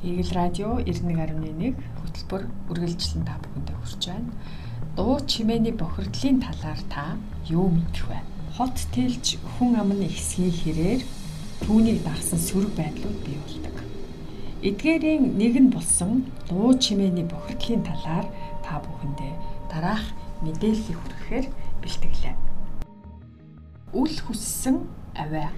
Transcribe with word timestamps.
Игэл 0.00 0.32
радио 0.32 0.80
91.1 0.80 1.76
хөтөлбөр 1.76 2.48
үргэлжлэн 2.72 3.20
та 3.28 3.36
бүхэндээ 3.36 3.76
хүрч 3.76 4.02
байна. 4.08 4.32
Дуу 4.96 5.20
чимээний 5.28 5.76
бохирдлын 5.76 6.40
талаар 6.40 6.80
та 6.88 7.20
юу 7.44 7.68
мэдэх 7.68 8.08
вэ? 8.08 8.24
Хот 8.56 8.80
тэлж 8.96 9.36
хүн 9.60 9.76
амны 9.76 10.08
хэсгийн 10.08 10.56
хэрээр 10.56 11.04
түүнийг 11.68 12.00
дагсан 12.00 12.40
сөрөг 12.40 12.72
байдлууд 12.80 13.18
бий 13.28 13.36
болдог. 13.44 13.76
Эдгээрийн 14.64 15.36
нэг 15.36 15.54
нь 15.60 15.68
болсон 15.68 16.24
дуу 16.48 16.72
чимээний 16.80 17.28
бохирдлын 17.28 17.84
талаар 17.84 18.24
та 18.64 18.80
бүхэндээ 18.80 19.34
дараах 19.68 20.16
мэдээллийг 20.40 20.96
хүргэхээр 20.96 21.46
бэлтгэлээ. 21.84 22.34
Үл 23.92 24.16
хүссэн 24.16 24.80
авиа 25.12 25.52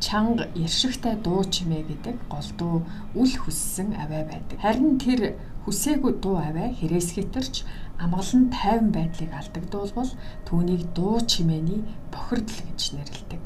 чанга 0.00 0.48
иршигтай 0.56 1.14
дуу 1.20 1.44
чимээ 1.44 1.82
гэдэг 1.84 2.16
голдуу 2.32 2.88
үл 3.20 3.34
хүссэн 3.36 3.92
аваа 4.02 4.24
байдаг. 4.24 4.56
Харин 4.64 4.96
тэр 4.96 5.36
хүсээгүй 5.64 6.12
дуу 6.24 6.40
аваа 6.40 6.72
хэрэгс 6.72 7.10
хитэрч 7.14 7.54
амгалан 8.00 8.48
тайван 8.48 8.90
байдлыг 8.96 9.30
алдагдуулбал 9.36 10.12
түүнийг 10.48 10.82
дуу 10.96 11.20
чимээний 11.20 11.84
бохирдол 12.08 12.60
гэж 12.68 12.80
нэрлэдэг. 12.96 13.42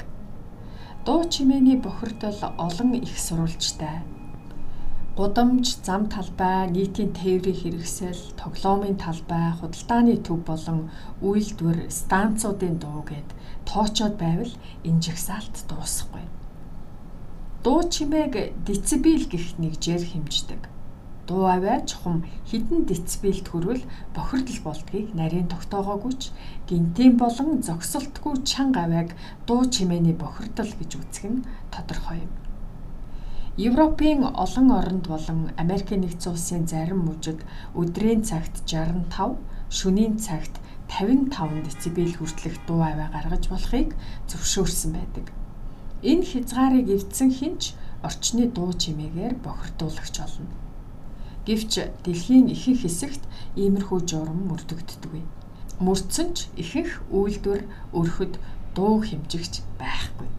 Дуу 1.05 1.21
чимээний 1.27 1.77
бохирдол 1.77 2.39
олон 2.57 2.91
их 2.95 3.19
сурвалжтай 3.19 4.07
гудамж, 5.15 5.79
зам 5.87 6.11
талбай, 6.11 6.67
нийтийн 6.67 7.15
тээврийн 7.15 7.55
хэрэгсэл, 7.55 8.35
тоглоомын 8.35 8.99
талбай, 8.99 9.55
худалдааны 9.55 10.19
төв 10.19 10.43
болон 10.43 10.91
үйлдвэр, 11.23 11.87
станцуудын 11.87 12.75
дуу 12.83 12.99
гэд 13.07 13.29
тоочоод 13.63 14.19
байвал 14.19 14.51
энэ 14.83 14.99
жагсаалт 14.99 15.55
дуусахгүй 15.71 16.44
дуу 17.65 17.81
чимээг 17.81 18.53
децибел 18.61 19.25
гэх 19.25 19.57
нэгжээр 19.57 20.03
хэмждэг. 20.05 20.61
Дуу 21.25 21.49
аваа 21.49 21.81
чухам 21.81 22.21
хідэн 22.45 22.85
децибелд 22.85 23.49
хүрвэл 23.49 23.81
бохирдол 24.13 24.59
болдгийг 24.61 25.09
нарийн 25.17 25.49
тогтоогоогүйч 25.49 26.29
гинтийн 26.69 27.17
болон 27.17 27.65
зогсолтгүй 27.65 28.45
чанга 28.45 28.85
авааг 28.85 29.17
дуу 29.49 29.65
чимээний 29.65 30.13
бохирдол 30.13 30.69
гэж 30.77 30.91
үзэх 30.93 31.25
нь 31.25 31.45
тодорхой 31.73 32.29
юм. 32.29 32.31
Европын 33.57 34.29
олон 34.29 34.67
оронд 34.69 35.05
болон 35.09 35.49
Америкийн 35.57 36.05
нэгдсэн 36.05 36.33
улсын 36.37 36.63
зарим 36.69 37.01
мужид 37.01 37.41
өдрийн 37.73 38.21
цагт 38.21 38.61
65, 38.69 39.41
шөнийн 39.73 40.21
цагт 40.21 40.61
55 40.85 41.65
децибел 41.65 42.13
хүртэлх 42.13 42.61
дуу 42.69 42.85
аваа 42.85 43.09
гаргаж 43.09 43.49
болохыг 43.49 43.97
зөвшөөрсөн 44.29 44.93
байдаг. 44.93 45.33
Энэ 46.11 46.27
хязгаарыг 46.29 46.87
эвдсэн 46.95 47.29
хинч 47.33 47.73
орчны 48.05 48.45
дуу 48.55 48.71
чимээгээр 48.81 49.35
бохирдуулагч 49.45 50.15
болно. 50.21 50.53
Гэвч 51.45 51.73
дэлхийн 52.05 52.45
ихэнх 52.53 52.81
хэсэгт 52.85 53.23
иймэрхүү 53.57 53.99
журам 54.09 54.39
мөрдөгддөггүй. 54.49 55.23
Мөрдсөн 55.85 56.27
ч 56.37 56.37
ихэнх 56.61 56.93
үйлдвэр 57.09 57.61
өрхөд 57.97 58.33
дуу 58.77 59.01
хэмжигч 59.01 59.65
байхгүй. 59.81 60.29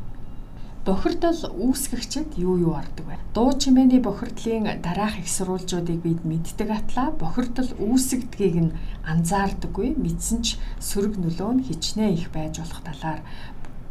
Бохирдол 0.87 1.41
үүсгэгчэд 1.51 2.39
юу 2.39 2.63
юу 2.63 2.79
ордог 2.79 3.11
вэ? 3.11 3.19
Дуу 3.35 3.51
чимээний 3.59 3.99
бохирдлын 3.99 4.79
дараах 4.87 5.19
их 5.19 5.27
сурвалжуудыг 5.27 5.99
бид 5.99 6.23
мэддэг 6.23 6.71
атлаа 6.71 7.11
бохирдол 7.11 7.75
үүсгдгийг 7.75 8.57
нь 8.71 8.77
анзаардаггүй 9.03 9.99
мэдсэн 9.99 10.47
ч 10.47 10.55
сөрөг 10.79 11.19
нөлөө 11.19 11.51
нь 11.59 11.67
хичнээн 11.67 12.15
их 12.15 12.31
байж 12.31 12.63
болох 12.63 12.87
талаар 12.87 13.21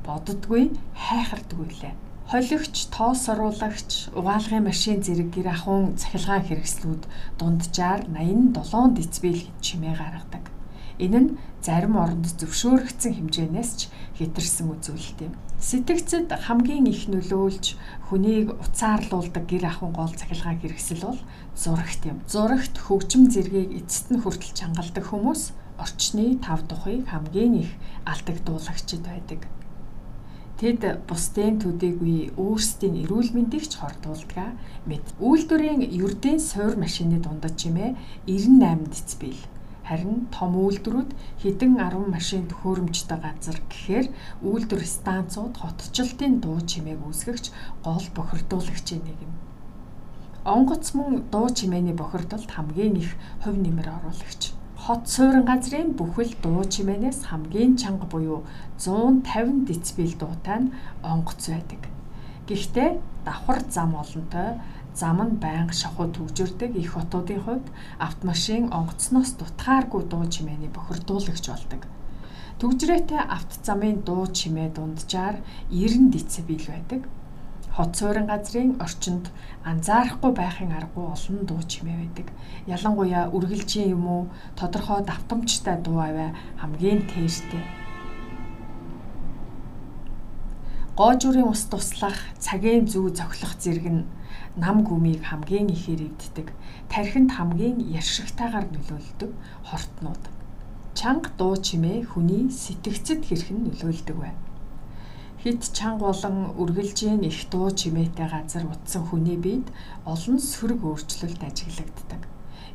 боддгүй 0.05 0.71
хайхардгүй 0.93 1.69
лээ. 1.81 1.93
Холигч, 2.29 2.89
тоос 2.89 3.29
оруулагч, 3.29 4.09
угаалгын 4.17 4.65
машин 4.65 5.01
зэрэг 5.05 5.29
гэр 5.33 5.53
ахуйн 5.53 5.93
цахилгаан 5.97 6.45
хэрэгслүүд 6.45 7.03
дунджаар 7.37 8.01
87 8.09 8.97
децибел 8.97 9.41
чимээ 9.61 9.93
гаргадаг. 9.93 10.49
Энэ 10.97 11.19
нь 11.21 11.29
зарим 11.61 11.97
оронд 12.01 12.25
зөвшөөрөгдсөн 12.39 13.13
хэмжээнээс 13.13 13.71
ч 13.77 13.81
хэтэрсэн 14.17 14.73
үзүүлэлт 14.73 15.19
юм. 15.27 15.33
Сэтгцэд 15.59 16.29
хамгийн 16.45 16.87
их 16.87 17.05
нөлөөлж 17.11 17.77
хүнийг 18.07 18.57
уцаарлуулдаг 18.63 19.43
гэр 19.49 19.65
ахуйн 19.69 19.93
гол 19.93 20.13
цахилгаан 20.13 20.61
хэрэгсэл 20.61 21.03
бол 21.05 21.21
зурагт 21.53 22.01
юм. 22.09 22.17
Зурагт 22.25 22.75
хөгжим 22.79 23.27
зэргийг 23.33 23.85
эцэст 23.85 24.07
нь 24.13 24.21
хүртэл 24.21 24.53
чангалдаг 24.55 25.05
хүмүүс 25.09 25.41
орчны 25.77 26.39
тав 26.39 26.63
тухыг 26.69 27.05
хамгийн 27.11 27.53
их 27.67 27.71
алдагдуулагчд 28.07 29.03
байдаг. 29.03 29.41
Тэд 30.55 30.87
бусдын 31.03 31.59
төдийгүй 31.59 32.31
өөрсдийн 32.39 32.95
эрүүл 33.03 33.35
мэндийг 33.35 33.67
ч 33.67 33.75
хордуулдаг 33.75 34.55
мэд. 34.87 35.03
Үйлдвэрийн 35.19 35.83
ердийн 35.83 36.39
суур 36.39 36.79
машины 36.79 37.19
дундад 37.19 37.59
чимээ 37.59 37.91
98 38.23 38.87
децибел. 38.87 39.41
Харин 39.83 40.31
том 40.31 40.55
үйлдвэрүүд 40.55 41.11
хэдэн 41.43 41.75
10 41.75 42.07
машин 42.07 42.47
төхөөрөмжтэй 42.47 43.19
газар 43.19 43.59
гэхээр 43.67 44.07
үйлдвэр 44.47 44.83
станцууд 44.87 45.59
хотчлтын 45.59 46.39
дуу 46.39 46.63
чимээг 46.63 47.03
үүсгэгч 47.03 47.45
гол 47.83 48.07
бохирдуулагчийн 48.15 49.03
нэг 49.03 49.19
юм. 49.27 49.35
Онгоц 50.47 50.95
мөн 50.95 51.27
дуу 51.35 51.51
чимээний 51.51 51.95
бохирдолд 51.99 52.47
хамгийн 52.47 52.95
их 53.03 53.11
хувь 53.43 53.59
нэмэр 53.59 53.91
оруулагч 53.91 54.55
хот 54.85 55.09
суурин 55.09 55.45
газрын 55.49 55.97
бүхэл 55.97 56.37
дуу 56.43 56.61
чимээнээс 56.73 57.33
хамгийн 57.33 57.73
чанга 57.81 58.05
буюу 58.05 58.45
150 58.77 59.65
децибел 59.65 60.13
дуутай 60.13 60.59
нь 60.61 60.73
онгоц 61.01 61.41
байдаг. 61.49 61.81
Гэхдээ 62.45 62.89
давхар 63.25 63.59
зам 63.65 63.97
олонтой 63.97 64.61
зам 64.93 65.17
нь 65.25 65.41
байнга 65.41 65.73
шахуу 65.73 66.13
төгжөрдөг 66.13 66.77
их 66.77 66.93
хотуудын 66.93 67.41
хувьд 67.41 67.67
автомашин 67.97 68.69
онгоцноос 68.77 69.33
дутгааргүй 69.41 70.03
дуу 70.05 70.29
чимээний 70.29 70.69
бохирдуулагч 70.69 71.45
болдог. 71.49 71.81
Төгжрээтэй 72.61 73.21
авто 73.25 73.57
замын 73.65 74.05
дуу 74.05 74.29
чимээ 74.29 74.69
дунджаар 74.69 75.41
90 75.73 76.13
децибел 76.13 76.65
байдаг 76.69 77.01
хот 77.75 77.91
суурин 77.99 78.27
газрын 78.31 78.79
орчинд 78.79 79.25
анзаарахгүй 79.69 80.31
байхын 80.31 80.71
аргагүй 80.71 81.05
олон 81.11 81.37
дуу 81.43 81.61
чимээ 81.71 81.97
байдаг. 81.99 82.27
Ялангуяа 82.75 83.27
үргэлжийн 83.35 83.91
юм 83.95 84.05
уу 84.07 84.21
тодорхой 84.55 85.03
давтамжтай 85.03 85.75
дуу 85.83 85.99
аваа 85.99 86.31
хамгийн 86.61 87.03
тээртэй. 87.11 87.63
Гоожурын 90.95 91.51
ус 91.51 91.67
туслах, 91.67 92.15
цагийн 92.39 92.87
зүү 92.87 93.11
зохилох 93.11 93.59
зэрэг 93.59 93.87
нь 93.91 94.07
нам 94.55 94.87
гүмийг 94.87 95.27
хамгийн 95.27 95.67
ихээр 95.75 96.07
эвддэг. 96.07 96.47
Тархинд 96.87 97.35
хамгийн 97.35 97.83
яршигтайгаар 97.83 98.71
нөлөөлдөг 98.71 99.31
хортнууд. 99.67 100.23
Чанга 100.95 101.29
дуу 101.35 101.59
чимээ 101.59 102.07
хүний 102.07 102.47
сэтгцэд 102.47 103.27
хэрхэн 103.27 103.67
нөлөөлдөг 103.67 104.15
вэ? 104.15 104.31
Хит 105.45 105.61
чанга 105.77 106.09
болон 106.09 106.57
үргэлжийн 106.57 107.21
их 107.21 107.45
дуу 107.51 107.69
чимээтэй 107.69 108.27
газар 108.33 108.65
утсан 108.65 109.05
хүний 109.05 109.37
биед 109.37 109.69
олон 110.01 110.41
сөрөг 110.41 110.81
өөрчлөлт 110.81 111.37
ажиглагддаг. 111.37 112.21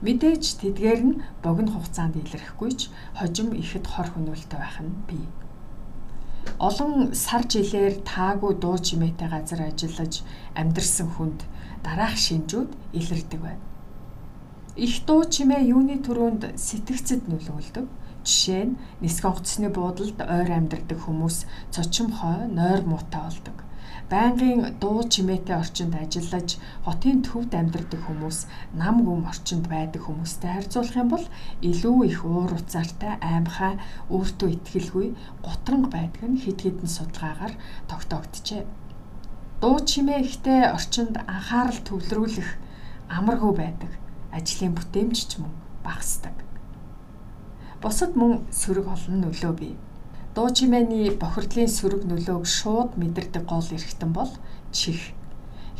Мэдээж 0.06 0.44
тэдгээр 0.62 1.03
нь 1.03 1.20
богино 1.42 1.75
хугацаанд 1.75 2.14
илэрхгүй 2.22 2.70
ч 2.78 2.81
хожим 3.19 3.58
ихэд 3.58 3.91
хор 3.91 4.06
хөнөөлтөй 4.14 4.58
байх 4.62 4.78
нь 4.86 4.94
бий. 5.10 5.26
Олон 6.62 7.10
сар 7.10 7.42
жилээр 7.42 8.06
таагүй 8.06 8.54
дуу 8.62 8.78
чимээтэй 8.78 9.26
газар 9.34 9.66
ажиллаж 9.66 10.22
амьдарсан 10.54 11.10
хүнд 11.10 11.42
дараах 11.82 12.14
шинжүүд 12.14 12.70
илэрдэг 12.94 13.41
байна. 13.42 13.66
Их 14.78 14.94
дуу 15.10 15.26
чимээ 15.26 15.75
юуны 15.75 15.98
төрөнд 16.06 16.54
сэтгцэд 16.54 17.26
нөлөөлдөг 17.26 17.87
Жишээ 18.25 18.64
нь 18.69 18.78
нисэх 19.00 19.25
онгоцны 19.31 19.69
буудалд 19.72 20.19
ойр 20.20 20.50
амьдардаг 20.58 20.98
хүмүүс 21.03 21.36
цочимхой, 21.72 22.38
нойр 22.53 22.82
муутай 22.84 23.22
болдог. 23.25 23.56
Байнгын 24.10 24.76
дуу 24.82 25.06
чимээтэй 25.12 25.56
орчинд 25.62 25.94
ажиллаж 25.94 26.58
хотын 26.84 27.22
төвд 27.22 27.53
амьдардаг 27.54 28.00
хүмүүс 28.04 28.38
нам 28.75 28.97
гүм 29.06 29.22
орчинд 29.31 29.70
байдаг 29.70 30.02
хүмүүстэй 30.05 30.50
харьцуулах 30.52 31.00
юм 31.02 31.08
бол 31.14 31.26
илүү 31.70 31.96
их 32.11 32.20
уур 32.26 32.50
уцаартай, 32.58 33.14
аймхай, 33.22 33.78
өөртөө 34.11 34.49
ихтгэлгүй, 34.50 35.06
гутранг 35.46 35.87
байдаг 35.94 36.26
нь 36.26 36.43
хэд 36.43 36.58
хэдэн 36.61 36.90
судалгаагаар 36.90 37.55
тогтоогдчихэ. 37.87 38.66
Дуу 39.62 39.78
чимээ 39.78 40.20
ихтэй 40.26 40.61
орчинд 40.76 41.14
анхаарал 41.31 41.81
төвлөрүүлэх 41.87 42.50
амаргүй 43.16 43.52
байдаг. 43.62 43.93
Ажлын 44.34 44.75
бүтээмж 44.75 45.19
ч 45.31 45.38
мөн 45.38 45.55
багасдаг. 45.87 46.50
Бусад 47.81 48.12
мөн 48.12 48.44
сөрөг 48.53 48.93
олон 48.93 49.25
нөлөө 49.25 49.53
бий. 49.56 49.75
Дуу 50.37 50.49
чимээний 50.53 51.17
бохирдлын 51.17 51.71
сөрөг 51.73 52.03
нөлөөг 52.05 52.44
шууд 52.44 53.00
мэдэрдэг 53.00 53.44
гол 53.49 53.69
эрхтэн 53.73 54.12
бол 54.12 54.29
чих. 54.69 55.17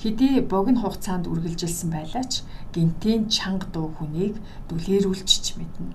Хэдий 0.01 0.41
богино 0.41 0.81
хугацаанд 0.81 1.29
үргэлжилсэн 1.29 1.93
байлаач 1.93 2.33
гинтийн 2.73 3.29
чанга 3.29 3.69
дуу 3.69 3.93
хүнийг 3.93 4.41
дүлээрүүлчих 4.73 5.61
мэднэ. 5.61 5.93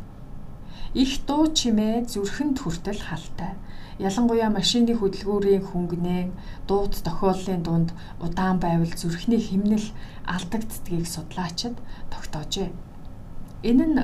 Их 0.93 1.25
дуу 1.25 1.49
чимээ 1.49 2.05
зүрхэнд 2.05 2.57
хүртэл 2.61 3.01
халтай. 3.01 3.57
ялангуяа 3.97 4.53
машины 4.53 4.93
хөдөлгүүрийн 4.93 5.63
хөнгөнээ 5.65 6.23
дууд 6.69 6.93
тохиоллын 7.01 7.63
дунд 7.65 7.89
удаан 8.21 8.59
байвал 8.61 8.93
зүрхний 8.93 9.41
химнэл 9.41 9.87
алдагддгийг 10.27 11.07
судлаачид 11.07 11.75
тогтоожээ. 12.13 12.69
Энэ 13.63 13.85
нь 13.89 13.99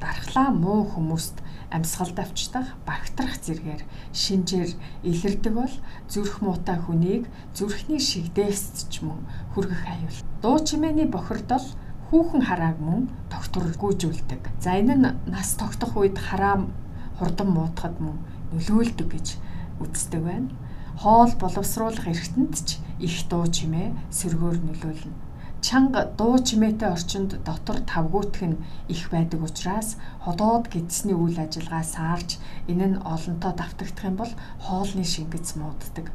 дархлаа 0.00 0.50
муу 0.50 0.84
хүмүүст 0.92 1.45
амьсгалд 1.74 2.18
авчдах 2.22 2.78
багтрах 2.86 3.34
зэргээр 3.42 3.82
шинжээр 4.14 4.70
илэрдэг 5.02 5.52
бол 5.54 5.74
зүрх 6.06 6.38
муутай 6.42 6.78
хүнийг 6.78 7.26
зүрхний 7.56 7.98
шигдээсч 7.98 9.02
мөн 9.02 9.20
хүргэх 9.52 9.82
аюул. 9.82 10.18
Дуу 10.42 10.58
чимээний 10.62 11.08
бохирдол 11.10 11.66
хүүхэн 12.10 12.42
харааг 12.46 12.78
мөн 12.78 13.10
доктор 13.32 13.66
гүйжүүлдэг. 13.82 14.42
За 14.62 14.78
энэ 14.78 14.94
нь 14.94 15.06
нас 15.26 15.58
тогтох 15.58 15.98
үед 15.98 16.18
хараа 16.18 16.70
хурдан 17.18 17.50
муутахад 17.50 17.98
мөн 17.98 18.16
нөлөөлдөг 18.54 19.08
гэж 19.10 19.26
үздэг 19.82 20.22
байна. 20.22 20.54
Хоол 21.02 21.34
боловсруулах 21.34 22.06
эргэнтд 22.06 22.56
ч 22.62 22.68
их 23.02 23.26
дуу 23.28 23.44
чимээ 23.50 23.90
сөргөөр 24.14 24.58
нөлөөлнө. 24.62 25.25
Чанга 25.66 26.02
дуу 26.18 26.36
чимээтэй 26.46 26.90
орчинд 26.94 27.30
дотор 27.46 27.78
тавгуутх 27.90 28.42
нь 28.50 28.60
их 28.94 29.02
байдаг 29.14 29.40
учраас 29.48 29.88
ходоод 30.24 30.64
гидсний 30.70 31.18
үйл 31.18 31.38
ажиллагаа 31.44 31.84
саарж 31.94 32.30
энэ 32.70 32.86
нь 32.90 33.02
олонтоо 33.14 33.52
давтагдах 33.56 34.06
юм 34.10 34.16
бол 34.18 34.32
хоолны 34.64 35.02
шингэц 35.12 35.48
мууддаг. 35.58 36.06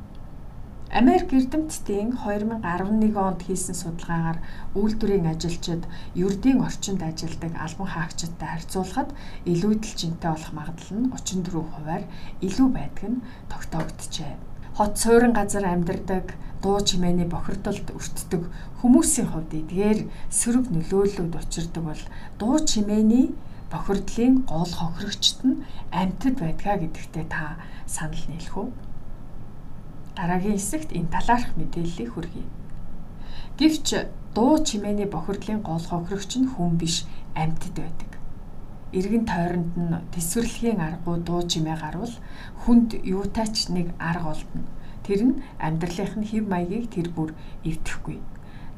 Америк 0.99 1.29
эрдэмтдийн 1.37 2.09
2011 2.23 3.15
онд 3.27 3.41
хийсэн 3.43 3.75
судалгаагаар 3.75 4.39
үйлдвэрийн 4.79 5.27
ажилчид 5.33 5.83
ердийн 6.25 6.59
орчинд 6.67 7.01
ажилладаг 7.09 7.53
албан 7.65 7.89
хаагчидтай 7.91 8.49
харьцуулахад 8.51 9.09
илүүдэл 9.51 9.93
жинтэй 9.99 10.31
болох 10.31 10.53
магадлал 10.55 10.95
нь 10.99 11.11
34%-аар 11.11 12.03
илүү 12.47 12.67
байдаг 12.71 13.05
нь 13.11 13.23
тогтоогдчихэ. 13.51 14.50
Хот 14.77 14.97
суурин 14.97 15.33
газар 15.33 15.65
амьдардаг 15.65 16.31
дуу 16.63 16.79
чимээний 16.79 17.27
бохирдолд 17.27 17.91
өртдөг 17.91 18.47
хүмүүсийн 18.79 19.27
хувьд 19.29 19.51
эдгээр 19.59 19.99
сөрөг 20.31 20.65
нөлөөллүүд 20.71 21.33
учирдаг 21.35 21.83
бол 21.83 22.03
дуу 22.39 22.55
чимээний 22.63 23.35
бохирдлын 23.67 24.47
гол 24.47 24.71
хохирогчт 24.79 25.43
нь 25.43 25.61
амьтад 25.91 26.35
байдгаа 26.39 26.79
гэдэгтээ 26.79 27.25
та 27.27 27.59
санал 27.83 28.23
нийлэх 28.31 28.55
үү? 28.55 28.69
Дараагийн 30.15 30.55
хэсэгт 30.55 30.89
энэ 30.95 31.11
талаарх 31.15 31.51
мэдээллийг 31.59 32.09
хүргэе. 32.15 32.47
Гэвч 33.59 33.87
дуу 34.35 34.55
чимээний 34.63 35.07
бохирдлын 35.11 35.59
гол 35.67 35.83
хохирогч 35.83 36.31
нь 36.39 36.47
хүн 36.47 36.79
биш 36.79 37.03
амьтад 37.35 37.75
байдаг. 37.75 38.20
Иргэн 38.91 39.25
тойронд 39.31 39.71
нь 39.79 39.95
тэсвэрлэхийн 40.11 40.79
аргуу 40.83 41.17
дуу 41.23 41.41
чимээ 41.47 41.77
гарвал 41.79 42.15
хүнд 42.61 42.89
юутайч 43.15 43.71
нэг 43.75 43.87
арга 43.99 44.35
олдно. 44.35 44.67
Тэр 45.05 45.21
нь 45.27 45.35
амьдралынх 45.63 46.15
нь 46.19 46.27
хэв 46.27 46.43
маягийг 46.51 46.91
тэр 46.91 47.07
бүр 47.15 47.31
эвдэхгүй. 47.63 48.19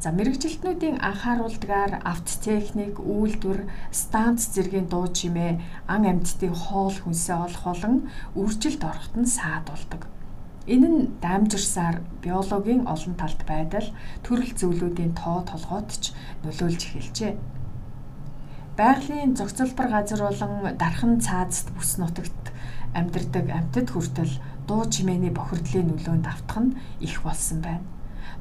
За 0.03 0.11
мэрэгжилтнүүдийн 0.11 1.01
анхааруулдгаар 1.09 2.03
автотехник, 2.03 2.99
үйлдвэр, 2.99 3.61
станц 3.89 4.51
зэргийн 4.53 4.87
дуу 4.91 5.07
чимээ 5.17 5.51
ан 5.87 6.03
амьтдын 6.11 6.53
хоол 6.53 6.93
хүнсээ 7.01 7.37
олох 7.47 7.63
болон 7.65 7.95
үржилд 8.35 8.83
ороход 8.83 9.15
нь 9.17 9.33
саад 9.37 9.65
болдог. 9.71 10.01
Энэ 10.67 10.87
нь 10.93 11.01
дамжирсаар 11.23 12.03
биологийн 12.23 12.83
олон 12.93 13.15
талт 13.17 13.41
байдал 13.47 13.87
төрөл 14.23 14.53
зөвлүүдийн 14.59 15.11
тоо 15.17 15.43
толгойд 15.47 15.89
ч 16.03 16.03
нөлөөлж 16.43 16.81
эхэлжээ. 16.87 17.33
Байгалийн 18.73 19.35
зохицолбор 19.37 19.87
газар 19.93 20.21
болон 20.25 20.73
дархан 20.81 21.21
цаазд 21.21 21.69
бүс 21.77 22.01
нутагт 22.01 22.43
амьдардаг 22.97 23.45
амьтад 23.53 23.87
хүртэл 23.93 24.33
дуу 24.65 24.89
чимээний 24.89 25.29
бохирдлын 25.29 25.93
нөлөөнд 25.93 26.25
автах 26.25 26.57
нь 26.63 26.75
их 26.97 27.21
болсон 27.21 27.61
байна. 27.61 27.85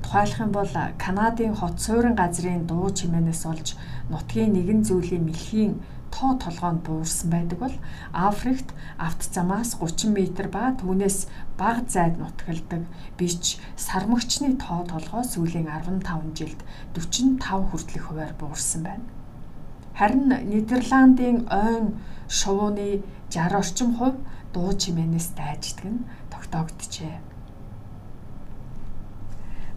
Тухайлах 0.00 0.40
юм 0.40 0.52
бол 0.56 0.72
Канадын 1.04 1.52
хот 1.52 1.76
суурин 1.84 2.16
газрын 2.16 2.64
дуу 2.64 2.88
чимээнээс 2.88 3.42
олж 3.52 3.68
нутгийн 4.08 4.56
нэгэн 4.56 4.80
зүйлийн 4.88 5.28
мэлхийн 5.28 5.72
тоо 6.08 6.40
толгоонд 6.40 6.80
буурсан 6.80 7.28
байдаг 7.28 7.58
бол 7.60 7.76
Африкт 8.16 8.72
автозамаас 8.96 9.76
30 9.76 10.16
м 10.16 10.48
ба 10.48 10.72
түүнээс 10.80 11.28
бага 11.60 11.84
зайд 11.84 12.16
нутгалдаг 12.16 12.88
бич 13.20 13.60
сармөгчний 13.76 14.56
тоо 14.56 14.80
толгой 14.88 15.24
сүүлийн 15.28 15.68
15 15.68 16.32
жилд 16.32 16.60
45 16.96 17.68
хүртэлх 17.68 18.04
хувиар 18.08 18.32
буурсан 18.40 18.82
байна. 18.88 19.21
Харин 19.98 20.28
Нидерландын 20.50 21.46
ойн 21.50 21.86
шувууны 22.28 23.02
60 23.30 23.60
орчим 23.60 23.90
хувь 23.98 24.18
дуу 24.52 24.72
чимээнээс 24.72 25.28
дайждаг 25.36 25.86
нь 25.92 26.04
тогтоогдчихэ. 26.32 27.20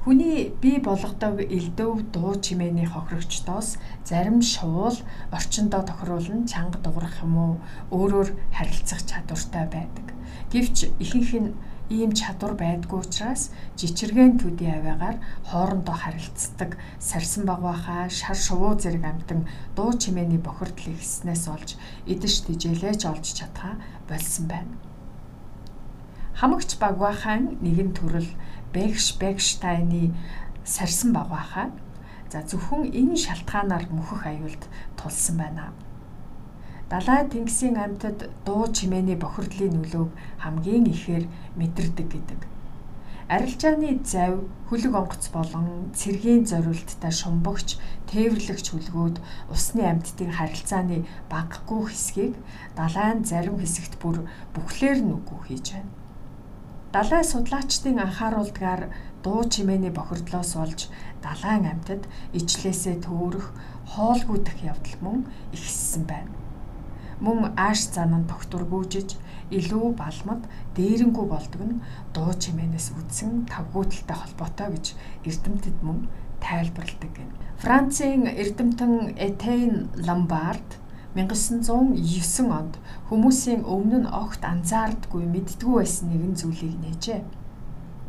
Хүний 0.06 0.54
бий 0.62 0.78
болгодог 0.80 1.42
элдв 1.42 2.06
дуу 2.14 2.36
чимээний 2.40 2.86
хохирогчдоос 2.86 3.70
зарим 4.06 4.40
шуул 4.42 4.96
орчиндөө 5.34 5.82
тохируулан 5.90 6.46
чанга 6.46 6.78
дуурах 6.80 7.16
юм 7.26 7.34
уу 7.36 7.54
өөрөөр 7.90 8.30
харилцах 8.54 9.02
чадвартай 9.10 9.66
байдаг. 9.66 10.08
Гэвч 10.54 10.78
ихэнх 11.04 11.32
нь 11.42 11.56
ийм 11.90 12.12
чадвар 12.18 12.58
байдгүй 12.58 13.00
учраас 13.06 13.54
жичиргэн 13.78 14.42
төдий 14.42 14.74
аваагаар 14.74 15.18
хоорондоо 15.46 15.94
харилцдаг 15.94 16.78
сарсан 17.00 17.46
багвахаа 17.46 18.10
шар 18.10 18.38
шувуу 18.38 18.74
зэрэг 18.80 19.06
амтан 19.06 19.46
дуу 19.76 19.94
чимээний 19.94 20.42
бохирдол 20.42 20.98
ихснээс 20.98 21.46
олж 21.46 21.70
идэж 22.10 22.34
тижээлэж 22.50 23.02
олж 23.06 23.26
чадхаа 23.38 23.78
болсон 24.10 24.46
байна. 24.50 24.74
Хамагч 26.34 26.76
багвахаан 26.82 27.62
нэгэн 27.62 27.94
төрөл 27.94 28.30
Бэгш 28.74 29.16
Бэгштайны 29.22 30.12
сарсан 30.66 31.14
багвахаа 31.14 31.70
за 32.32 32.42
зөвхөн 32.44 32.90
энэ 32.90 33.16
шалтгаанаар 33.16 33.86
мөхөх 33.94 34.26
аюулд 34.26 34.64
тулсан 34.98 35.38
байна. 35.38 35.72
Далай 36.90 37.26
тэнгисийн 37.26 37.78
амьтад 37.82 38.30
дуу 38.46 38.70
чимээний 38.70 39.18
бохирдлын 39.18 39.74
нөлөөг 39.74 40.12
хамгийн 40.44 40.86
ихээр 40.94 41.26
мэдэрдэг 41.58 42.08
гэдэг. 42.14 42.42
Арилжааны 43.26 44.06
зав, 44.06 44.46
хөлөг 44.70 44.94
онгоц 44.94 45.34
болон 45.34 45.90
цэргийн 45.98 46.46
зориулттай 46.46 47.10
шумбагч, 47.10 47.82
тээвэрлэгч 48.06 48.68
хүлгүүд 48.70 49.18
усны 49.50 49.82
амьтдын 49.82 50.30
харилцааны 50.38 51.10
багагүй 51.26 51.90
хэсгийг 51.90 52.38
далайн 52.78 53.26
зарим 53.26 53.58
хэсэгт 53.58 53.98
бүр 53.98 54.30
бүхлээр 54.54 55.02
нь 55.02 55.16
үгүй 55.18 55.40
хийж 55.42 55.66
байна. 55.74 55.90
Далай 56.94 57.24
судлаачдын 57.26 57.98
анхааруулдгаар 57.98 58.94
дуу 59.26 59.42
чимээний 59.50 59.90
бохирдлоос 59.90 60.54
олж 60.54 60.80
далайн 61.26 61.66
амьтад 61.66 62.06
ижлээсээ 62.38 63.02
төөрөх 63.02 63.50
хоолгүй 63.90 64.38
дэх 64.46 64.58
явдал 64.70 64.98
мөн 65.02 65.20
ихссэн 65.50 66.06
байна. 66.06 66.45
Мөн 67.24 67.56
ааш 67.56 67.82
зан 67.96 68.12
нь 68.20 68.30
тогтургүйжиж 68.32 69.16
илүү 69.58 69.96
балмад 70.02 70.42
дээрэнгүү 70.76 71.26
болдог 71.30 71.62
нь 71.64 71.82
дуу 72.16 72.34
чимээнээс 72.34 72.88
үүдсэн 72.98 73.46
тавгуудлалтай 73.52 74.18
холбоотой 74.20 74.68
гэж 74.74 74.86
эрдэмтэд 75.28 75.78
мөн 75.86 76.00
тайлбарладаг 76.44 77.12
гэнэ. 77.16 77.34
Францын 77.62 78.28
эрдэмтэн 78.28 79.16
Этейн 79.16 79.90
Ламбард 80.08 80.70
1909 81.16 82.52
онд 82.52 82.76
хүмүүсийн 83.08 83.64
өмнө 83.64 84.04
нь 84.04 84.12
огт 84.12 84.44
анзаардгүй 84.44 85.24
мэддгүй 85.24 85.74
байсан 85.80 86.12
нэгэн 86.12 86.36
зүйлийг 86.36 86.76
нээжээ. 86.84 87.22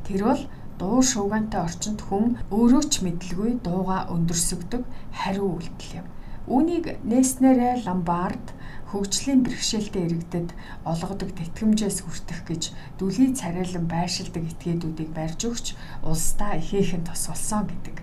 Тэр 0.06 0.20
бол 0.26 0.42
дуу 0.80 0.98
шуугантай 1.06 1.62
орчинд 1.62 2.00
хүн 2.02 2.42
өөрөө 2.50 2.84
ч 2.90 3.06
мэдлгүй 3.06 3.62
дууга 3.62 4.10
өндөрсөгдөг 4.10 4.82
хариу 5.14 5.54
үйлдэл 5.54 6.02
юм. 6.02 6.06
Үүнийг 6.50 6.84
нээснээрээ 7.06 7.86
Ламбард 7.86 8.46
хөгжлийн 8.90 9.40
бэрхшээлтэй 9.42 10.02
иргэдэд 10.06 10.48
олгодог 10.90 11.30
тэтгэмжээс 11.34 11.98
хүртэх 12.06 12.40
гэж 12.46 12.62
дүлий 12.98 13.30
царайлан 13.34 13.86
байшилдаг 13.90 14.44
этгээдүүдийг 14.50 15.10
барьж 15.10 15.40
өгч 15.50 15.66
улсдаа 16.06 16.52
ихээхэн 16.60 17.02
тос 17.06 17.26
болсон 17.26 17.66
гэдэг. 17.66 17.96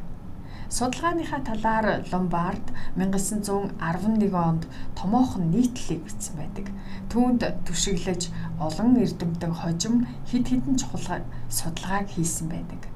Судалгааныхаа 0.73 1.41
талаар 1.45 1.87
Ломбард 2.11 2.65
1911 2.97 4.33
онд 4.33 4.63
томоохон 4.97 5.53
нийтлэлийг 5.53 6.01
бичсэн 6.03 6.35
байдаг. 6.35 6.67
Түүнд 7.11 7.41
түшиглэж 7.65 8.21
олон 8.59 8.97
эрдэмтэн 9.03 9.53
хожим 9.53 9.95
хид 10.27 10.45
хідэн 10.49 10.75
чухал 10.81 11.23
судалгааг 11.47 12.09
хийсэн 12.09 12.49
байдаг. 12.49 12.92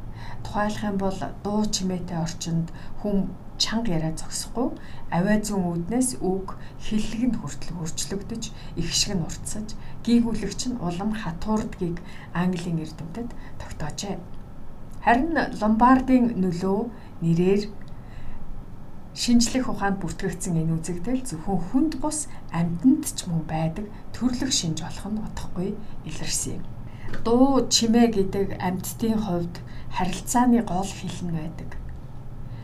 Тухайлах 0.48 0.84
юм 0.88 0.98
бол 1.04 1.20
дуу 1.44 1.62
чимээтэй 1.68 2.24
орчинд 2.24 2.72
хүм 3.04 3.36
чанга 3.60 3.92
яриа 4.00 4.16
зогсохгүй 4.16 4.80
авиа 5.12 5.44
зүүн 5.44 5.66
үүднээс 5.68 6.24
үг 6.24 6.56
хиллэгэнд 6.88 7.36
хүртэл 7.42 7.76
хөрчлөгдөж 7.76 8.44
их 8.80 8.90
шиг 8.96 9.20
нь 9.20 9.26
уртсаж 9.28 9.76
гийгүүлэгч 10.08 10.62
нь 10.72 10.80
улам 10.80 11.12
хатуурдгийг 11.12 12.00
Английн 12.32 12.80
эрдэмтэд 12.80 13.30
тогтоожээ. 13.60 14.16
Харин 15.04 15.36
Ломбардын 15.60 16.40
нөлөө 16.40 16.80
нэрээр 17.20 17.64
шинжлэх 19.18 19.66
ухаанд 19.68 19.98
бүртгэгдсэн 20.00 20.62
энэ 20.62 20.76
үзэгдэл 20.78 21.26
зөвхөн 21.26 21.60
хүнд 21.68 21.94
бус 22.00 22.30
амьтанд 22.54 23.04
ч 23.18 23.26
мөн 23.26 23.44
байдаг 23.50 23.86
төрлөх 24.16 24.54
шинж 24.54 24.86
болох 24.86 25.08
нь 25.10 25.24
утгагүй 25.26 25.70
илэрсэн 26.06 26.62
юм. 26.62 26.77
Дуу 27.26 27.68
чимээ 27.74 28.08
гэдэг 28.12 28.48
амьтдын 28.68 29.18
хувьд 29.24 29.56
харилцааны 29.96 30.62
гол 30.62 30.92
хилэн 31.00 31.32
байдаг. 31.40 31.70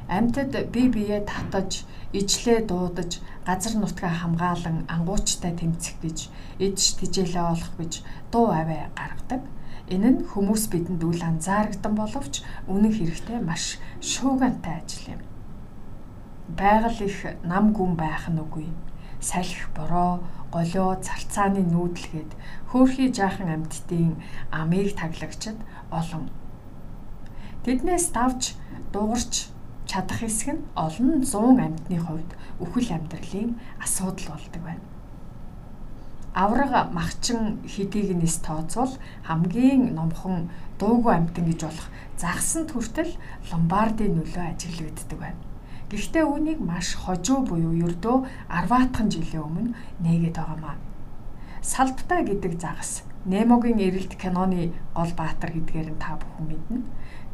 Амьтад 0.07 0.51
бие 0.73 0.89
биеэ 0.91 1.23
татаж, 1.23 1.87
ижлээ 2.11 2.67
дуудаж, 2.67 3.11
газар 3.47 3.73
нутгаа 3.79 4.11
хамгаалan 4.11 4.77
ангуучтай 4.93 5.55
тэмцэх 5.55 5.95
гэж, 6.03 6.17
эдж 6.59 6.81
тижээлээ 6.99 7.45
олох 7.53 7.71
гэж 7.79 7.93
дуу 8.31 8.51
аваа 8.51 8.91
гаргадаг. 8.99 9.41
Энэ 9.93 10.09
нь 10.11 10.19
хүмүүс 10.31 10.63
бидэнд 10.71 11.03
үл 11.03 11.21
анзаарагдан 11.23 11.93
боловч 11.95 12.43
үнэн 12.67 12.93
хэрэгтээ 12.93 13.39
маш 13.43 13.79
шуугантай 13.99 14.75
ажил 14.83 15.15
юм. 15.15 15.21
Байгаль 16.59 17.01
их 17.07 17.17
нам 17.43 17.71
гүн 17.71 17.95
байх 17.95 18.27
нь 18.27 18.39
үгүй. 18.43 18.67
Салхи 19.29 19.63
бороо, 19.75 20.19
голио, 20.51 20.99
царцааны 21.05 21.63
нүүдэлгээд 21.63 22.31
хөөхий 22.69 23.09
жаахан 23.17 23.49
амьтдын 23.55 24.19
амийг 24.51 24.89
таглагчд 24.99 25.57
олон. 25.99 26.27
Тэднээс 27.63 28.11
давж 28.11 28.59
дуурч 28.91 29.33
чадах 29.89 30.19
хэсэг 30.19 30.49
нь 30.55 30.65
олон 30.75 31.23
100 31.23 31.63
амьтны 31.65 31.97
хувьд 32.03 32.31
үхэл 32.63 32.89
амьдралын 32.99 33.51
асуудал 33.79 34.35
болдог 34.35 34.61
байна 34.67 34.83
авраг 36.33 36.91
махчин 36.91 37.61
хэдийг 37.67 38.17
нэс 38.17 38.41
тооцвол 38.41 38.93
хамгийн 39.23 39.93
номхон 39.93 40.49
дуугүй 40.79 41.13
амтан 41.13 41.45
гэж 41.45 41.61
болох 41.69 41.87
загсанд 42.17 42.73
хүртэл 42.73 43.13
ломбардын 43.51 44.17
нөлөө 44.17 44.45
ажиглагддаг 44.49 45.19
байна. 45.21 45.41
Гэхдээ 45.93 46.25
үүнийг 46.25 46.57
маш 46.57 46.97
хожуу 46.97 47.45
буюу 47.45 47.77
ердөө 47.85 48.17
10-аатхан 48.49 49.13
жилийн 49.13 49.45
өмнө 49.45 49.77
нээгээд 50.01 50.37
байгаамаа. 50.41 50.81
Салттай 51.61 52.25
гэдэг 52.25 52.57
загас 52.57 53.05
Немогийн 53.29 53.77
эрэлт 53.77 54.17
киноны 54.17 54.73
гол 54.97 55.11
баатар 55.13 55.53
гэдгээр 55.53 55.93
нь 55.93 56.01
та 56.01 56.17
бүхэн 56.17 56.45
мэднэ. 56.49 56.81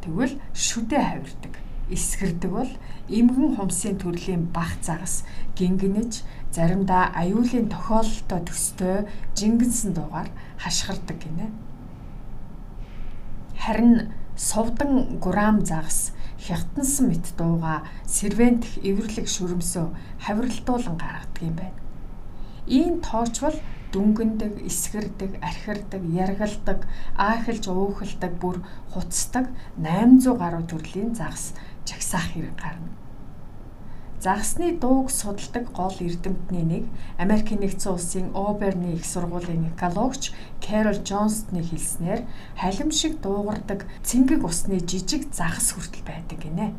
Тэгвэл 0.04 0.36
шүдэ 0.52 1.00
хавирдаг 1.00 1.54
эсгэрдэг 1.90 2.50
бол 2.52 2.72
эмгэн 3.10 3.56
хумсын 3.58 3.98
төрлийн 3.98 4.46
бах 4.54 4.78
загас 4.84 5.26
гингэнэж 5.58 6.22
заримдаа 6.54 7.10
аюулын 7.16 7.66
тохиолдолтой 7.66 8.40
төстэй 8.46 8.96
жингэнсэн 9.34 9.98
дуугаар 9.98 10.30
хашгирдаг 10.62 11.18
гинэ. 11.18 11.50
Харин 13.58 14.14
сувдан 14.40 15.20
гурам 15.20 15.56
загас 15.70 16.12
хятансан 16.40 17.12
мэт 17.12 17.26
дууга 17.36 17.84
сервентх 18.16 18.70
эвэрлэг 18.88 19.26
шүрмсөө 19.28 19.86
хавирлтуулан 20.24 20.96
гаргадаг 20.96 21.42
юм 21.48 21.54
байна. 21.60 21.78
Ийм 22.66 22.94
тоочвол 23.04 23.56
дүнгэндэг, 23.92 24.64
эсгэрдэг, 24.68 25.32
архирдаг, 25.42 26.02
яргалдаг, 26.24 26.80
аахилж 27.16 27.64
уухалдаг, 27.68 28.32
бүр 28.40 28.56
хуцдаг 28.92 29.46
800 29.76 30.40
гаруй 30.40 30.64
төрлийн 30.70 31.12
загас 31.14 31.52
чагсаах 31.84 32.32
хэрэг 32.32 32.56
гарна. 32.56 32.99
Загсны 34.20 34.76
дууг 34.76 35.08
судалдаг 35.10 35.72
гол 35.72 35.96
эрдэмтний 35.96 36.60
нэг 36.60 36.84
Америкийн 37.16 37.64
нэгдсэн 37.64 37.92
улсын 37.96 38.26
Оберны 38.36 38.92
их 39.00 39.08
сургуулийн 39.08 39.72
экологч 39.72 40.36
Carol 40.60 41.00
Jones-ны 41.00 41.64
хэлснээр 41.64 42.28
халим 42.52 42.92
шиг 42.92 43.16
дуугардаг 43.24 43.88
цэнгэг 44.04 44.44
усны 44.44 44.76
жижиг 44.84 45.32
загас 45.32 45.72
хүртэл 45.72 46.04
байдаг 46.04 46.36
гинэ. 46.36 46.76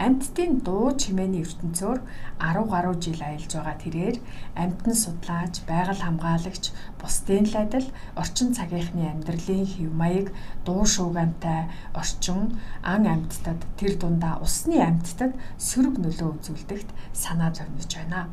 Амьтдын 0.00 0.64
дуу 0.64 0.96
чимээний 0.96 1.44
ертөнцөөр 1.44 1.98
10 2.40 2.72
гаруй 2.72 2.96
жил 3.04 3.20
аялж 3.20 3.52
байгаа 3.52 3.76
тэрээр 3.84 4.16
амьтан 4.56 4.94
судлаач, 4.96 5.54
байгаль 5.68 6.00
хамгаалагч, 6.00 6.64
бусдын 6.96 7.44
л 7.44 7.56
адил 7.60 7.88
орчин 8.16 8.56
цагийнхны 8.56 9.04
амьдралын 9.12 9.68
хэв 9.68 9.92
маяг 9.92 10.32
дуу 10.64 10.88
шуугантай 10.88 11.68
орчин 11.92 12.56
ан 12.80 13.04
амьтдад 13.12 13.60
тэр 13.76 13.92
дундаа 14.00 14.40
усны 14.40 14.80
амьтдад 14.80 15.36
сөрөг 15.68 16.00
нөлөө 16.00 16.28
үзүүлдэгт 16.32 16.88
санаа 17.12 17.52
зовниж 17.52 17.92
байна. 18.00 18.32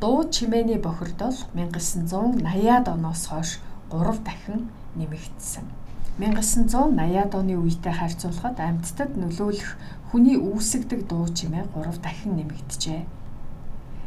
Дуу 0.00 0.24
чимээний 0.32 0.80
бохирдол 0.80 1.36
1980-аад 1.52 2.88
оноос 2.88 3.22
хойш 3.28 3.60
3 3.92 4.24
дахин 4.24 4.72
нэмэгдсэн. 4.96 5.85
1980-аад 6.16 7.36
оны 7.36 7.60
үетэй 7.60 7.92
харьцуулахад 7.92 8.56
амьтдад 8.56 9.20
нөлөөлөх 9.20 9.76
хүний 10.08 10.40
үүсгдэг 10.40 11.04
дуу 11.12 11.28
чимээ 11.28 11.68
3 11.76 12.00
дахин 12.00 12.40
нэмэгдэжээ. 12.40 13.04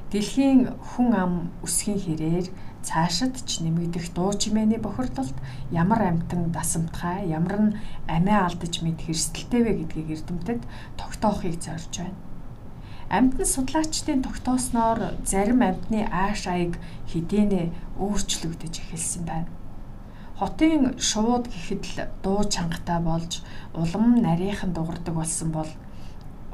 Дэлхийн 0.09 0.73
хүн 0.89 1.09
ам 1.13 1.33
өсгийн 1.61 2.01
хэрээр 2.01 2.49
цаашид 2.81 3.37
ч 3.45 3.61
нэмэгдэх 3.61 4.09
дуу 4.17 4.33
чимээний 4.33 4.81
бохирдолд 4.81 5.37
ямар 5.69 6.01
амтан 6.01 6.49
дасамтгай, 6.49 7.29
ямар 7.29 7.55
нь 7.61 7.77
амиа 8.09 8.49
алдаж 8.49 8.81
мэд 8.81 9.05
хэрсэлтэй 9.05 9.61
вэ 9.69 9.71
гэдгийг 9.85 10.09
эрдэмтэд 10.17 10.61
тогтоохыг 10.97 11.61
зорж 11.61 11.93
байна. 11.93 12.17
Амьтан 13.13 13.45
судлаачдын 13.45 14.25
тогтоосноор 14.25 15.21
зарим 15.29 15.61
амьтны 15.61 16.09
ааш 16.09 16.49
аяг 16.49 16.81
хэдийнэ 17.13 17.69
өөрчлөгдөж 18.01 18.73
эхэлсэн 18.81 19.25
байна 19.29 19.58
хотын 20.39 20.95
шууд 20.95 21.51
гэхэд 21.51 21.83
л 21.83 21.97
дуу 22.23 22.47
чангатай 22.47 22.99
болж 23.03 23.43
улам 23.75 24.23
нарийнхан 24.23 24.71
дугардаг 24.71 25.15
болсон 25.19 25.51
бол 25.51 25.67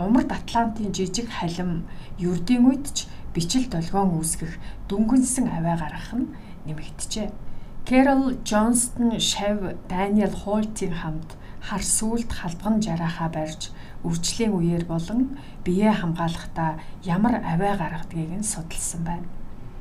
умард 0.02 0.32
Атлантын 0.34 0.90
жижиг 0.90 1.30
халим 1.30 1.86
ердийн 2.18 2.66
үед 2.66 2.86
ч 2.90 3.06
бичил 3.34 3.70
долгион 3.70 4.18
үүсгэх 4.18 4.58
дүнгэнсэн 4.90 5.46
аваа 5.54 5.78
гаргах 5.78 6.12
нь 6.18 6.34
нэмэгдэжээ. 6.66 7.30
Carol 7.86 8.42
Johnston 8.42 9.22
Шав 9.22 9.78
Daniel 9.86 10.34
Holt-ийн 10.34 10.94
хамт 11.06 11.38
хар 11.62 11.84
сүлд 11.86 12.34
халбган 12.34 12.82
жарахаа 12.82 13.30
барьж 13.30 13.70
үржлийн 14.02 14.58
үеэр 14.58 14.86
болон 14.90 15.38
биеэ 15.62 15.94
хамгаалахдаа 15.94 16.82
ямар 17.06 17.38
аваа 17.46 17.78
гаргадгийг 17.78 18.34
нь 18.34 18.42
судалсан 18.42 19.06
байна. 19.06 19.30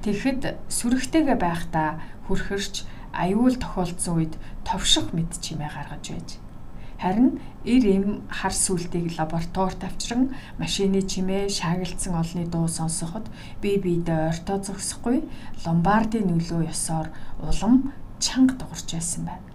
Тэгэхэд 0.05 0.69
сүрэгтэйгээ 0.69 1.39
байхдаа 1.41 2.05
хүрхэрч 2.29 2.85
аюул 3.15 3.57
тохиолдсон 3.57 4.15
үед 4.19 4.35
товших 4.67 5.13
мэд 5.15 5.31
чимээ 5.41 5.71
гаргаж 5.71 6.05
байж. 6.11 6.31
Харин 6.99 7.41
эр 7.65 7.85
эм 7.85 8.07
хар 8.31 8.55
сүлтийг 8.55 9.19
лабораторид 9.19 9.83
авчран 9.85 10.35
машины 10.59 11.03
чимээ 11.03 11.49
шаагилцсан 11.49 12.15
олны 12.15 12.47
дуу 12.47 12.69
сонсоход 12.69 13.27
бие 13.63 13.79
биедээ 13.79 14.31
ойртоо 14.31 14.59
зогсохгүй 14.63 15.27
ломбардын 15.65 16.29
нөлөө 16.31 16.71
ёсоор 16.73 17.09
улам 17.43 17.93
чанга 18.21 18.55
дугарч 18.55 18.89
байсан 18.95 19.25
байна. 19.27 19.49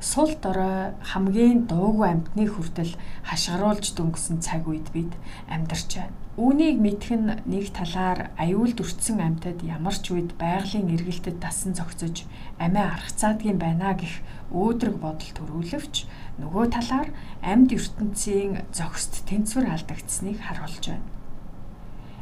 Сул 0.00 0.30
дорой 0.42 0.94
хамгийн 1.02 1.66
дуугүй 1.66 2.08
амьтны 2.08 2.46
хүртэл 2.46 2.96
хашгируулж 3.28 3.86
дөнгөсөн 3.94 4.38
цаг 4.40 4.66
үед 4.66 4.88
бид 4.94 5.12
амьдарч 5.50 5.90
байна. 5.98 6.27
Үүнийг 6.38 6.78
мэдэх 6.78 7.18
нь 7.18 7.34
нэг 7.50 7.74
талаар 7.74 8.30
аюулд 8.38 8.78
өртсөн 8.78 9.18
амьтад 9.18 9.58
ямар 9.66 9.98
ч 9.98 10.14
үед 10.14 10.38
байгалийн 10.38 10.86
эргэлтэд 10.94 11.42
дасан 11.42 11.74
зогсож 11.74 12.22
амиа 12.62 12.94
аргацаадгийн 12.94 13.58
байна 13.58 13.98
гэх 13.98 14.22
өөдрөг 14.54 15.02
бодол 15.02 15.30
төрүүлвч 15.34 16.06
нөгөө 16.38 16.64
талаар 16.70 17.10
амьд 17.42 17.74
ертөнцийн 17.74 18.70
зогст 18.70 19.26
тэнцвэр 19.26 19.66
алдагдсныг 19.66 20.38
харуулж 20.38 20.84
байна. 20.86 21.17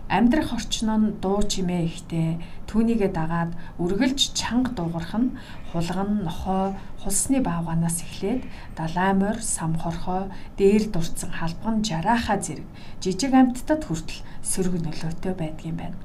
Амьдрах 0.08 0.54
орчин 0.54 0.90
нь 0.94 1.18
дуу 1.18 1.42
чимээ 1.42 1.82
ихтэй 1.90 2.38
түүнийгээ 2.70 3.10
дагаад 3.10 3.58
үргэлж 3.82 4.38
чанга 4.38 4.70
дуугарх 4.70 5.14
нь 5.18 5.34
хулган 5.74 6.22
нохой 6.22 6.78
хулсны 7.02 7.42
баавганаас 7.42 8.06
эхлээд 8.06 8.46
далайн 8.78 9.18
морь 9.18 9.42
самхорхой 9.42 10.30
дээр 10.54 10.94
дурдсан 10.94 11.34
халбган 11.34 11.82
жарааха 11.82 12.38
зэрэг 12.38 12.66
жижиг 13.02 13.34
амьтдад 13.34 13.82
хүртэл 13.82 14.22
сөрөг 14.46 14.78
нөлөөтэй 14.78 15.34
байдгийм 15.34 15.76
байна. 15.82 15.98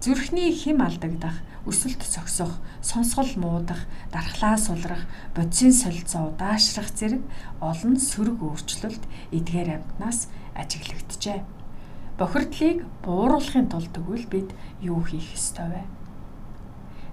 Зүрхний 0.00 0.52
хим 0.56 0.80
алдагдах, 0.80 1.36
өсөлт 1.68 2.00
зогсох, 2.00 2.56
сонсгол 2.80 3.28
муудах, 3.36 3.84
дархлаа 4.08 4.56
сулрах, 4.56 5.04
бодисын 5.36 5.72
солилцоо 5.72 6.32
удаашрах 6.32 6.88
зэрэг 6.96 7.20
олон 7.60 8.00
сөрөг 8.00 8.38
өөрчлөлт 8.40 9.04
эдгээр 9.36 9.68
амьтнаас 9.76 10.28
ажиглагджээ 10.54 11.55
бохирдлыг 12.18 12.84
бууруулахын 13.04 13.68
тулд 13.68 13.92
тэгвэл 13.92 14.26
бид 14.32 14.48
юу 14.80 15.00
хийх 15.04 15.36
ёстой 15.36 15.68
вэ? 15.68 15.82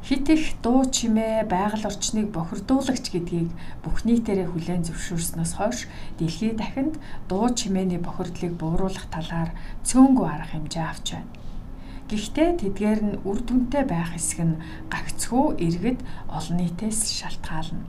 Хит 0.03 0.27
их 0.29 0.59
дуу 0.63 0.83
чимээ 0.83 1.47
байгаль 1.47 1.87
орчныг 1.87 2.27
бохирдуулагч 2.35 3.05
гэдгийг 3.11 3.51
бүх 3.83 4.03
нийтээрээ 4.03 4.51
хүлээн 4.51 4.83
зөвшөөрснөөс 4.83 5.53
хойш 5.55 5.87
дэлхийд 6.19 6.59
дахинд 6.59 6.95
дуу 7.31 7.47
чимээний 7.55 8.03
бохирдлыг 8.03 8.51
бууруулах 8.59 9.07
талаар 9.07 9.55
цөөнгөө 9.87 10.27
арга 10.27 10.51
хэмжээ 10.51 10.85
авч 10.91 11.07
байна. 11.15 11.31
Гэхдээ 12.11 12.49
тэдгээр 12.59 13.01
нь 13.07 13.19
үр 13.23 13.39
дүнтэй 13.47 13.83
байх 13.87 14.11
хэсэг 14.11 14.39
нь 14.43 14.59
гагцхүү 14.91 15.45
иргэд 15.65 15.99
олон 16.27 16.57
нийтээс 16.59 16.99
шалтгаална. 17.23 17.87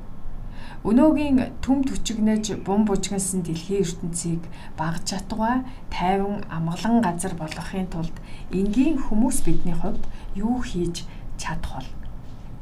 Өнөөгийн 0.84 1.38
төм 1.64 1.80
төчигнэж 1.88 2.60
бум 2.60 2.84
бужигнсан 2.84 3.40
дэлхийн 3.40 3.88
ертөнцийг 3.88 4.44
баг 4.76 5.00
чатгаа 5.08 5.64
тайван 5.88 6.44
амгалан 6.52 7.00
газар 7.00 7.32
болгохын 7.40 7.88
тулд 7.88 8.12
энгийн 8.52 9.00
хүмүүс 9.00 9.48
бидний 9.48 9.72
хувьд 9.72 10.04
юу 10.36 10.60
хийж 10.60 11.08
чадах 11.40 11.80
вэ? 11.80 11.88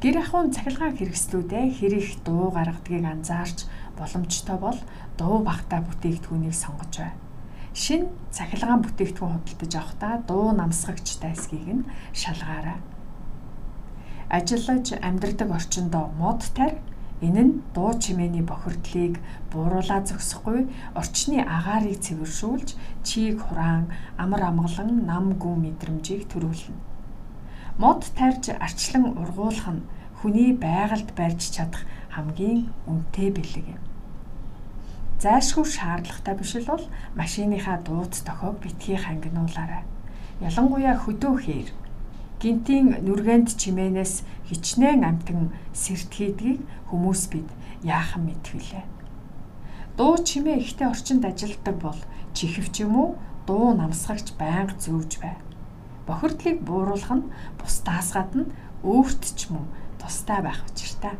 Гэр 0.06 0.22
ахуйн 0.22 0.54
цахилгаан 0.54 0.94
хэрэгслүүдэд 1.02 1.74
хэрэг 1.82 2.22
дуу 2.22 2.54
гаргадгийг 2.54 3.02
анзаарч 3.10 3.66
боломжтой 3.98 4.54
бол 4.54 4.78
дуу 5.18 5.42
багтаа 5.42 5.82
бүтээгдэхүүнийг 5.82 6.54
сонгож 6.54 6.94
бай. 7.02 7.18
Шин 7.74 8.06
цахилгаан 8.30 8.86
бүтээгдэхүүн 8.86 9.34
худалдаж 9.34 9.72
авахдаа 9.74 10.14
дуу 10.30 10.54
намсгагчтай 10.54 11.34
эсхийг 11.34 11.66
нь 11.74 11.86
шалгаарай. 12.14 12.78
Ажиллаж 14.30 14.94
амьдрдаг 15.02 15.50
орчиндөө 15.50 16.04
мод 16.14 16.46
тарь 16.54 16.78
Энэ 17.22 17.42
нь 17.46 17.52
дуу 17.74 17.94
чимээний 18.02 18.42
бохирдлыг 18.42 19.22
бууруулаа 19.54 20.02
зогсохгүй 20.02 20.66
орчны 20.98 21.38
агаарыг 21.56 22.02
цэвэршүүлж 22.02 22.68
чийг 23.06 23.38
хураан 23.46 23.86
амар 24.18 24.42
амгалан 24.50 25.06
нам 25.06 25.38
гүн 25.38 25.58
мэдрэмжийг 25.62 26.26
төрүүлнэ. 26.26 26.74
Мод 27.78 28.02
тарьж 28.18 28.50
арчлан 28.66 29.04
ургуулах 29.22 29.68
нь 29.70 29.86
хүний 30.18 30.50
байгальд 30.50 31.14
барьж 31.14 31.42
чадах 31.54 31.86
хамгийн 32.10 32.74
үнэтэй 32.90 33.30
бэлэг 33.30 33.66
юм. 33.78 33.82
Зайлшгүй 35.22 35.66
шаардлагатай 35.70 36.34
биш 36.34 36.52
л 36.58 36.66
бол 36.66 36.84
машиныхаа 37.14 37.78
дууц 37.86 38.26
тохиог 38.26 38.58
битгий 38.58 38.98
хангинуулаарай. 38.98 39.86
Ялангуяа 40.42 40.98
хөдөө 40.98 41.34
хээр 41.46 41.68
гинтийн 42.42 43.06
нүргэнд 43.06 43.54
чимээнээс 43.54 44.26
хичнээн 44.50 45.06
амтан 45.06 45.54
сэртхийдгийг 45.70 46.58
хүмүүс 46.90 47.22
бид 47.30 47.46
яахан 47.86 48.26
мэдвүлээ. 48.26 48.82
Дуу 49.94 50.18
чимээ 50.18 50.58
ихтэй 50.58 50.90
орчинд 50.90 51.22
ажилтдаг 51.22 51.76
бол 51.78 52.00
чихвч 52.34 52.82
юм 52.82 52.94
уу 52.98 53.08
дуу 53.46 53.78
намсгагч 53.78 54.34
байнга 54.34 54.74
зүүж 54.74 55.22
бай. 55.22 55.38
Бохирдлыг 56.06 56.58
бууруулах 56.66 57.14
нь 57.14 57.30
бусдаас 57.62 58.10
гадна 58.10 58.50
өөрт 58.82 59.22
ч 59.38 59.54
мөн 59.54 59.62
тустай 60.02 60.42
байх 60.42 60.66
учиртай. 60.66 61.14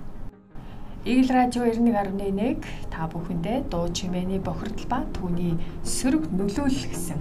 Игэл 1.07 1.31
радио 1.31 1.63
91.1 1.71 2.67
та 2.91 3.07
бүхэндээ 3.07 3.71
дуу 3.71 3.87
чимээний 3.95 4.43
бохирдол 4.43 4.87
ба 4.91 4.99
түүний 5.15 5.55
сөрөг 5.87 6.35
нөлөөлөл 6.35 6.91
гэсэн 6.91 7.21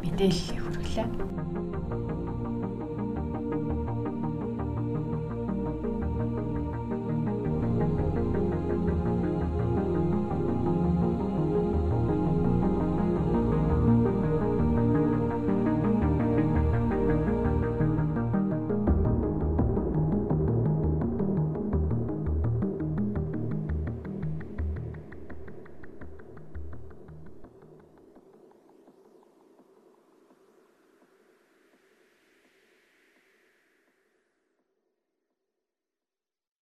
мэдээллийг 0.00 0.60
хүргэлээ. 0.64 1.08